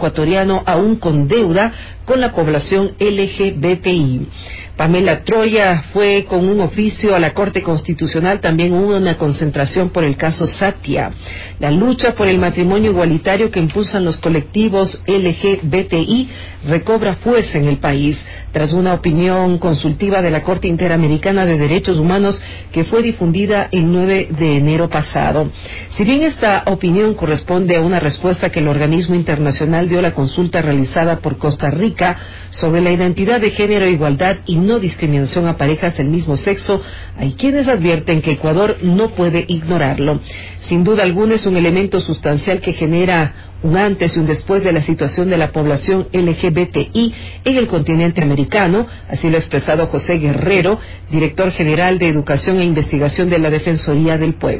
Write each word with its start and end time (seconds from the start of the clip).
ecuatoriano 0.00 0.62
aún 0.64 0.96
con 0.96 1.28
deuda 1.28 1.72
con 2.06 2.20
la 2.20 2.32
población 2.32 2.92
LGBTI. 2.98 4.26
Pamela 4.76 5.22
Troya 5.24 5.84
fue 5.92 6.24
con 6.26 6.48
un 6.48 6.62
oficio 6.62 7.14
a 7.14 7.20
la 7.20 7.34
Corte 7.34 7.62
Constitucional, 7.62 8.40
también 8.40 8.72
hubo 8.72 8.96
una 8.96 9.18
concentración 9.18 9.90
por 9.90 10.04
el 10.04 10.16
caso 10.16 10.46
Satia. 10.46 11.12
La 11.58 11.70
lucha 11.70 12.14
por 12.14 12.28
el 12.28 12.38
matrimonio 12.38 12.90
igualitario 12.90 13.50
que 13.50 13.60
impulsan 13.60 14.06
los 14.06 14.16
colectivos 14.16 15.04
LGBTI 15.06 16.30
recobra 16.66 17.16
fuerza 17.16 17.58
en 17.58 17.68
el 17.68 17.76
país 17.76 18.18
tras 18.52 18.72
una 18.72 18.94
opinión 18.94 19.58
consultiva 19.58 20.22
de 20.22 20.30
la 20.30 20.42
Corte 20.42 20.68
Interamericana 20.68 21.46
de 21.46 21.58
Derechos 21.58 21.98
Humanos 21.98 22.42
que 22.72 22.84
fue 22.84 23.02
difundida 23.02 23.68
el 23.72 23.90
9 23.90 24.28
de 24.38 24.56
enero 24.56 24.88
pasado. 24.88 25.50
Si 25.90 26.04
bien 26.04 26.22
esta 26.22 26.64
opinión 26.66 27.14
corresponde 27.14 27.76
a 27.76 27.80
una 27.80 28.00
respuesta 28.00 28.50
que 28.50 28.60
el 28.60 28.68
organismo 28.68 29.14
internacional 29.14 29.88
dio 29.88 29.98
a 29.98 30.02
la 30.02 30.14
consulta 30.14 30.62
realizada 30.62 31.18
por 31.20 31.38
Costa 31.38 31.70
Rica 31.70 32.18
sobre 32.50 32.80
la 32.80 32.90
identidad 32.90 33.40
de 33.40 33.50
género 33.50 33.88
igualdad 33.88 34.38
y 34.46 34.56
no 34.56 34.78
discriminación 34.78 35.46
a 35.46 35.56
parejas 35.56 35.96
del 35.96 36.08
mismo 36.08 36.36
sexo, 36.36 36.80
hay 37.16 37.32
quienes 37.34 37.68
advierten 37.68 38.22
que 38.22 38.32
Ecuador 38.32 38.78
no 38.82 39.10
puede 39.10 39.44
ignorarlo. 39.46 40.20
Sin 40.62 40.84
duda 40.84 41.02
alguna 41.02 41.36
es 41.36 41.46
un 41.46 41.56
elemento 41.56 42.00
sustancial 42.00 42.60
que 42.60 42.72
genera 42.72 43.50
un 43.62 43.76
antes 43.76 44.16
y 44.16 44.20
un 44.20 44.26
después 44.26 44.64
de 44.64 44.72
la 44.72 44.80
situación 44.80 45.28
de 45.28 45.36
la 45.36 45.52
población 45.52 46.08
LGBTI 46.12 47.14
en 47.44 47.56
el 47.56 47.66
continente 47.66 48.22
americano, 48.22 48.39
así 49.08 49.28
lo 49.28 49.36
ha 49.36 49.40
expresado 49.40 49.86
José 49.86 50.18
Guerrero, 50.18 50.78
director 51.10 51.50
general 51.52 51.98
de 51.98 52.08
Educación 52.08 52.60
e 52.60 52.64
Investigación 52.64 53.30
de 53.30 53.38
la 53.38 53.50
Defensoría 53.50 54.18
del 54.18 54.34
Pueblo. 54.34 54.58